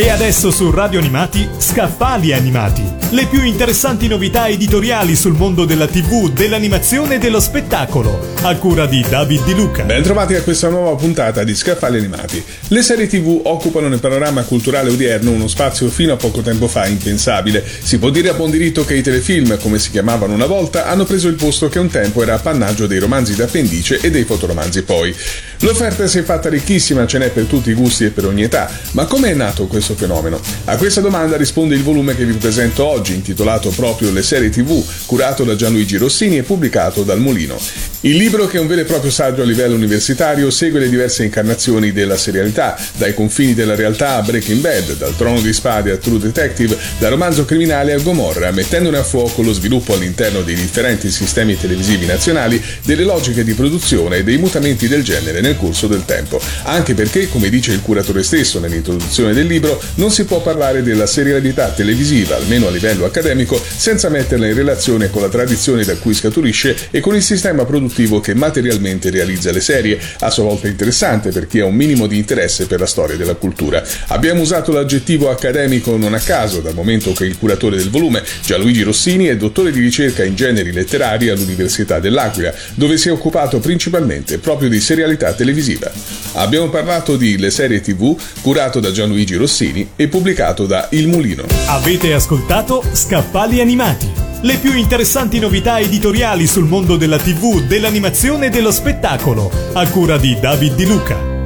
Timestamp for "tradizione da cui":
65.28-66.14